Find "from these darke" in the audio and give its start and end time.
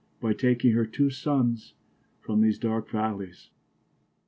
2.21-2.89